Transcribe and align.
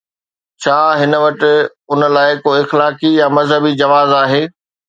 ڇا 0.63 0.77
هن 0.99 1.11
وٽ 1.23 1.41
ان 1.91 1.99
لاءِ 2.15 2.31
ڪو 2.43 2.51
اخلاقي 2.63 3.11
يا 3.19 3.27
مذهبي 3.37 3.71
جواز 3.81 4.19
آهي؟ 4.23 4.43